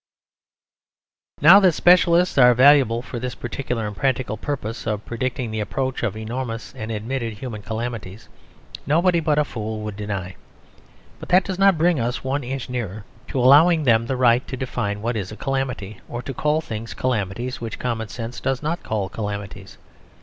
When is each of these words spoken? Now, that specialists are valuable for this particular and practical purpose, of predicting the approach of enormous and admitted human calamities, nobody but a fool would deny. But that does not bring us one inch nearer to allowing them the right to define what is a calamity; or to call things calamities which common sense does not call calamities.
Now, 1.43 1.59
that 1.59 1.73
specialists 1.73 2.39
are 2.39 2.55
valuable 2.55 3.03
for 3.03 3.19
this 3.19 3.35
particular 3.35 3.85
and 3.85 3.95
practical 3.95 4.35
purpose, 4.35 4.87
of 4.87 5.05
predicting 5.05 5.51
the 5.51 5.59
approach 5.59 6.01
of 6.01 6.17
enormous 6.17 6.73
and 6.73 6.89
admitted 6.91 7.33
human 7.33 7.61
calamities, 7.61 8.27
nobody 8.87 9.19
but 9.19 9.37
a 9.37 9.45
fool 9.45 9.81
would 9.81 9.95
deny. 9.95 10.35
But 11.19 11.29
that 11.29 11.43
does 11.43 11.59
not 11.59 11.77
bring 11.77 11.99
us 11.99 12.23
one 12.23 12.43
inch 12.43 12.67
nearer 12.67 13.05
to 13.27 13.39
allowing 13.39 13.83
them 13.83 14.07
the 14.07 14.17
right 14.17 14.47
to 14.47 14.57
define 14.57 15.03
what 15.03 15.15
is 15.15 15.31
a 15.31 15.37
calamity; 15.37 16.01
or 16.09 16.23
to 16.23 16.33
call 16.33 16.61
things 16.61 16.95
calamities 16.95 17.61
which 17.61 17.77
common 17.77 18.07
sense 18.07 18.39
does 18.39 18.63
not 18.63 18.81
call 18.81 19.07
calamities. 19.07 19.77